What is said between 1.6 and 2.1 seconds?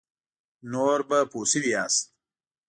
یاست.